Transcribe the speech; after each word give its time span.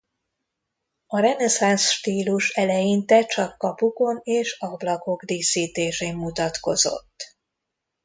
A 1.07 1.19
reneszánsz 1.19 1.89
stílus 1.89 2.49
eleinte 2.49 3.25
csak 3.25 3.57
kapukon 3.57 4.19
és 4.23 4.57
ablakok 4.59 5.23
díszítésén 5.23 6.15
mutatkozott. 6.15 7.37